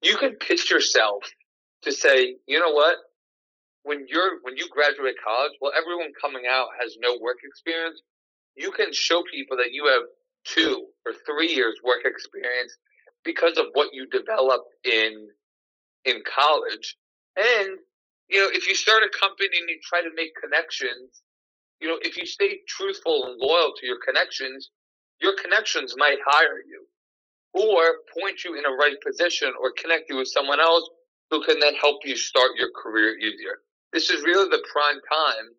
you 0.00 0.16
can 0.16 0.34
pitch 0.36 0.70
yourself 0.70 1.24
to 1.82 1.92
say, 1.92 2.36
you 2.46 2.60
know 2.60 2.72
what? 2.72 2.96
When 3.82 4.06
you're, 4.08 4.38
when 4.42 4.56
you 4.56 4.68
graduate 4.68 5.16
college, 5.22 5.52
well, 5.60 5.72
everyone 5.76 6.12
coming 6.20 6.44
out 6.48 6.68
has 6.80 6.96
no 7.00 7.18
work 7.20 7.38
experience. 7.44 8.00
You 8.54 8.70
can 8.70 8.92
show 8.92 9.22
people 9.32 9.56
that 9.56 9.72
you 9.72 9.86
have 9.86 10.02
two 10.44 10.86
or 11.04 11.12
three 11.26 11.52
years 11.52 11.74
work 11.84 12.04
experience 12.04 12.76
because 13.24 13.58
of 13.58 13.66
what 13.74 13.88
you 13.92 14.06
developed 14.06 14.72
in 14.84 15.28
in 16.04 16.22
college. 16.26 16.96
And 17.36 17.78
you 18.32 18.40
know, 18.40 18.50
if 18.52 18.66
you 18.66 18.74
start 18.74 19.02
a 19.02 19.10
company 19.18 19.58
and 19.60 19.68
you 19.68 19.78
try 19.84 20.00
to 20.00 20.10
make 20.16 20.32
connections, 20.42 21.22
you 21.80 21.88
know, 21.88 21.98
if 22.02 22.16
you 22.16 22.24
stay 22.24 22.60
truthful 22.66 23.26
and 23.26 23.38
loyal 23.38 23.72
to 23.78 23.86
your 23.86 23.98
connections, 24.04 24.70
your 25.20 25.34
connections 25.40 25.94
might 25.98 26.18
hire 26.24 26.62
you 26.66 26.86
or 27.54 27.98
point 28.18 28.44
you 28.44 28.54
in 28.54 28.64
a 28.64 28.70
right 28.70 28.96
position 29.06 29.52
or 29.60 29.72
connect 29.76 30.08
you 30.08 30.16
with 30.16 30.28
someone 30.28 30.60
else 30.60 30.88
who 31.30 31.44
can 31.44 31.60
then 31.60 31.74
help 31.74 31.98
you 32.04 32.16
start 32.16 32.52
your 32.56 32.70
career 32.82 33.16
easier. 33.18 33.60
This 33.92 34.10
is 34.10 34.22
really 34.24 34.48
the 34.48 34.64
prime 34.72 35.00
time 35.12 35.52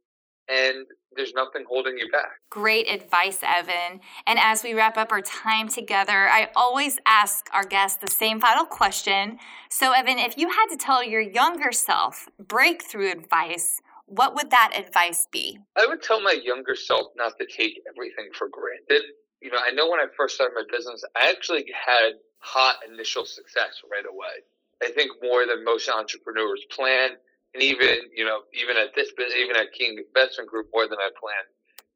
and 0.50 0.86
there's 1.16 1.34
nothing 1.34 1.64
holding 1.68 1.98
you 1.98 2.10
back. 2.12 2.32
Great 2.50 2.90
advice, 2.90 3.40
Evan. 3.44 4.02
And 4.26 4.40
as 4.40 4.64
we 4.64 4.74
wrap 4.74 4.98
up 4.98 5.12
our 5.12 5.22
time 5.22 5.68
together, 5.68 6.28
I 6.28 6.50
always 6.56 6.98
ask 7.06 7.48
our 7.54 7.64
guests 7.64 7.98
the 7.98 8.12
same 8.12 8.40
final 8.40 8.66
question. 8.66 9.38
So, 9.70 9.94
Evan, 9.94 10.20
if 10.20 10.38
you 10.38 10.50
had 10.50 10.68
to 10.68 10.78
tell 10.78 11.04
your 11.04 11.22
younger 11.22 11.72
self 11.72 12.28
breakthrough 12.40 13.12
advice, 13.12 13.82
what 14.06 14.36
would 14.36 14.52
that 14.52 14.74
advice 14.76 15.28
be? 15.32 15.60
I 15.78 15.86
would 15.88 16.02
tell 16.02 16.22
my 16.22 16.36
younger 16.44 16.76
self 16.76 17.08
not 17.16 17.38
to 17.38 17.46
take 17.46 17.82
everything 17.88 18.30
for 18.38 18.48
granted. 18.50 19.04
You 19.42 19.52
know, 19.52 19.60
I 19.66 19.72
know 19.72 19.90
when 19.90 20.00
I 20.00 20.06
first 20.16 20.36
started 20.36 20.56
my 20.56 20.64
business, 20.70 21.04
I 21.16 21.30
actually 21.30 21.66
had 21.74 22.14
hot 22.40 22.78
initial 22.90 23.26
success 23.26 23.82
right 23.92 24.06
away. 24.06 24.44
I 24.84 24.92
think 24.92 25.12
more 25.22 25.46
than 25.46 25.64
most 25.64 25.90
entrepreneurs 25.90 26.64
plan 26.70 27.12
and 27.54 27.64
even 27.64 28.10
you 28.16 28.26
know 28.26 28.42
even 28.54 28.78
at 28.78 28.96
this 28.96 29.12
even 29.38 29.56
at 29.56 29.72
Key 29.74 29.98
Investment 29.98 30.50
Group 30.50 30.68
more 30.74 30.88
than 30.88 30.98
I 31.00 31.10
planned. 31.20 31.50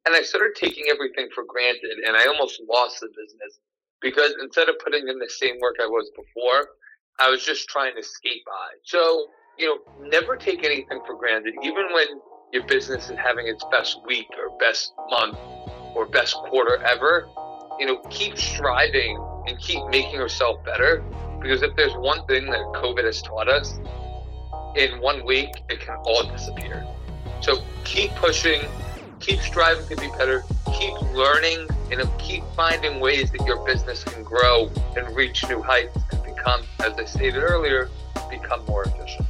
And 0.06 0.16
I 0.16 0.22
started 0.22 0.56
taking 0.56 0.86
everything 0.90 1.28
for 1.36 1.44
granted, 1.44 2.00
and 2.06 2.16
I 2.16 2.28
almost 2.28 2.62
lost 2.70 3.02
the 3.02 3.08
business 3.08 3.60
because 4.02 4.34
instead 4.42 4.70
of 4.70 4.80
putting 4.80 5.08
in 5.08 5.20
the 5.20 5.30
same 5.30 5.60
work 5.60 5.76
I 5.82 5.86
was 5.86 6.10
before, 6.16 6.70
I 7.20 7.30
was 7.30 7.44
just 7.44 7.68
trying 7.68 7.96
to 7.96 8.04
skate 8.04 8.46
by. 8.46 8.70
So 8.84 9.28
you 9.58 9.66
know, 9.68 10.08
never 10.10 10.36
take 10.36 10.64
anything 10.64 11.02
for 11.06 11.16
granted, 11.16 11.56
even 11.64 11.88
when 11.94 12.08
your 12.54 12.66
business 12.68 13.10
is 13.10 13.18
having 13.18 13.48
its 13.48 13.64
best 13.72 14.00
week 14.06 14.28
or 14.38 14.58
best 14.60 14.94
month 15.10 15.38
or 15.96 16.06
best 16.06 16.36
quarter 16.36 16.82
ever. 16.84 17.28
You 17.80 17.86
know, 17.86 17.98
keep 18.10 18.38
striving 18.38 19.18
and 19.48 19.60
keep 19.60 19.86
making 19.90 20.14
yourself 20.14 20.64
better 20.66 21.04
because 21.42 21.62
if 21.62 21.76
there's 21.76 21.94
one 21.94 22.26
thing 22.26 22.46
that 22.48 22.62
COVID 22.76 23.04
has 23.04 23.22
taught 23.22 23.48
us, 23.48 23.80
in 24.76 25.00
one 25.02 25.26
week, 25.26 25.64
it 25.70 25.80
can 25.80 25.96
all 26.04 26.24
disappear. 26.24 26.86
So 27.42 27.64
keep 27.84 28.12
pushing, 28.16 28.62
keep 29.20 29.40
striving 29.40 29.88
to 29.88 29.96
be 29.96 30.10
better, 30.18 30.44
keep 30.78 31.00
learning, 31.14 31.68
and 31.92 32.02
keep 32.20 32.44
finding 32.56 33.00
ways 33.00 33.32
that 33.32 33.46
your 33.46 33.66
business 33.66 34.04
can 34.04 34.24
grow 34.24 34.70
and 34.96 35.16
reach 35.16 35.48
new 35.48 35.62
heights 35.62 35.98
and 36.12 36.24
become, 36.24 36.62
as 36.80 36.94
I 36.98 37.06
stated 37.06 37.42
earlier, 37.42 37.90
become 38.30 38.66
more 38.66 38.84
efficient. 38.84 39.28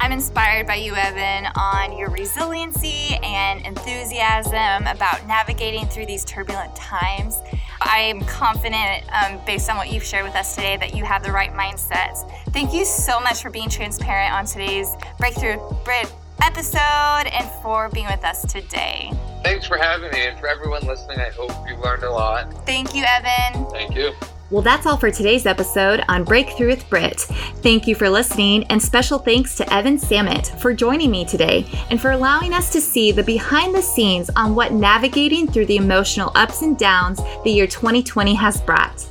I'm 0.00 0.10
inspired 0.10 0.66
by 0.66 0.74
you, 0.74 0.94
Evan, 0.96 1.46
on 1.54 1.96
your 1.96 2.10
resiliency 2.10 3.14
and 3.22 3.64
enthusiasm 3.64 4.88
about 4.88 5.24
navigating 5.28 5.86
through 5.86 6.06
these 6.06 6.24
turbulent 6.24 6.74
times. 6.74 7.38
I 7.84 8.00
am 8.00 8.20
confident, 8.22 9.04
um, 9.12 9.40
based 9.46 9.68
on 9.70 9.76
what 9.76 9.92
you've 9.92 10.04
shared 10.04 10.24
with 10.24 10.34
us 10.34 10.54
today, 10.54 10.76
that 10.76 10.94
you 10.94 11.04
have 11.04 11.22
the 11.22 11.32
right 11.32 11.52
mindset. 11.52 12.30
Thank 12.50 12.72
you 12.72 12.84
so 12.84 13.20
much 13.20 13.42
for 13.42 13.50
being 13.50 13.68
transparent 13.68 14.32
on 14.32 14.46
today's 14.46 14.94
Breakthrough 15.18 15.58
Brit 15.84 16.12
episode 16.42 17.28
and 17.32 17.48
for 17.62 17.88
being 17.90 18.06
with 18.06 18.24
us 18.24 18.42
today. 18.50 19.12
Thanks 19.42 19.66
for 19.66 19.76
having 19.76 20.10
me, 20.12 20.26
and 20.26 20.38
for 20.38 20.48
everyone 20.48 20.86
listening, 20.86 21.18
I 21.20 21.30
hope 21.30 21.52
you 21.68 21.76
learned 21.76 22.02
a 22.04 22.10
lot. 22.10 22.66
Thank 22.66 22.94
you, 22.94 23.04
Evan. 23.06 23.66
Thank 23.70 23.94
you. 23.94 24.12
Well, 24.52 24.60
that's 24.60 24.84
all 24.84 24.98
for 24.98 25.10
today's 25.10 25.46
episode 25.46 26.04
on 26.08 26.24
Breakthrough 26.24 26.66
with 26.66 26.86
Brit. 26.90 27.20
Thank 27.62 27.86
you 27.86 27.94
for 27.94 28.10
listening, 28.10 28.64
and 28.64 28.82
special 28.82 29.18
thanks 29.18 29.56
to 29.56 29.72
Evan 29.72 29.96
Samet 29.96 30.60
for 30.60 30.74
joining 30.74 31.10
me 31.10 31.24
today 31.24 31.64
and 31.88 31.98
for 31.98 32.10
allowing 32.10 32.52
us 32.52 32.70
to 32.72 32.80
see 32.82 33.12
the 33.12 33.22
behind 33.22 33.74
the 33.74 33.80
scenes 33.80 34.28
on 34.36 34.54
what 34.54 34.74
navigating 34.74 35.46
through 35.46 35.64
the 35.64 35.78
emotional 35.78 36.30
ups 36.34 36.60
and 36.60 36.76
downs 36.76 37.18
the 37.44 37.50
year 37.50 37.66
2020 37.66 38.34
has 38.34 38.60
brought. 38.60 39.08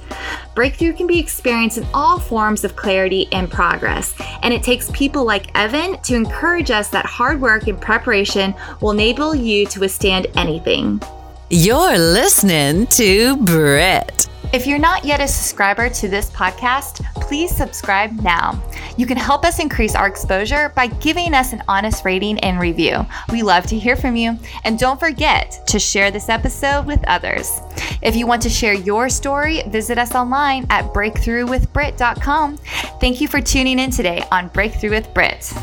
Breakthrough 0.53 0.93
can 0.93 1.07
be 1.07 1.17
experienced 1.17 1.79
in 1.79 1.87
all 1.91 2.19
forms 2.19 2.63
of 2.63 2.75
clarity 2.75 3.27
and 3.31 3.49
progress, 3.49 4.13
and 4.43 4.53
it 4.53 4.61
takes 4.61 4.91
people 4.91 5.23
like 5.23 5.57
Evan 5.57 5.99
to 6.03 6.13
encourage 6.13 6.69
us 6.69 6.89
that 6.89 7.07
hard 7.07 7.41
work 7.41 7.65
and 7.65 7.81
preparation 7.81 8.53
will 8.79 8.91
enable 8.91 9.33
you 9.33 9.65
to 9.65 9.79
withstand 9.79 10.27
anything. 10.35 11.01
You're 11.49 11.97
listening 11.97 12.85
to 12.87 13.37
Brit. 13.37 14.27
If 14.53 14.67
you're 14.67 14.79
not 14.79 15.05
yet 15.05 15.21
a 15.21 15.29
subscriber 15.29 15.89
to 15.89 16.09
this 16.09 16.29
podcast, 16.29 17.05
please 17.15 17.55
subscribe 17.55 18.11
now. 18.21 18.61
You 18.97 19.05
can 19.05 19.15
help 19.15 19.45
us 19.45 19.59
increase 19.59 19.95
our 19.95 20.07
exposure 20.07 20.73
by 20.75 20.87
giving 20.87 21.33
us 21.33 21.53
an 21.53 21.63
honest 21.69 22.03
rating 22.03 22.37
and 22.39 22.59
review. 22.59 23.05
We 23.31 23.43
love 23.43 23.65
to 23.67 23.79
hear 23.79 23.95
from 23.95 24.17
you. 24.17 24.37
And 24.65 24.77
don't 24.77 24.99
forget 24.99 25.65
to 25.67 25.79
share 25.79 26.11
this 26.11 26.27
episode 26.27 26.85
with 26.85 27.01
others. 27.07 27.61
If 28.01 28.17
you 28.17 28.27
want 28.27 28.41
to 28.41 28.49
share 28.49 28.73
your 28.73 29.07
story, 29.07 29.63
visit 29.67 29.97
us 29.97 30.15
online 30.15 30.67
at 30.69 30.93
breakthroughwithbrit.com. 30.93 32.57
Thank 32.99 33.21
you 33.21 33.29
for 33.29 33.39
tuning 33.39 33.79
in 33.79 33.89
today 33.89 34.25
on 34.33 34.49
Breakthrough 34.49 34.89
with 34.89 35.13
Brit. 35.13 35.53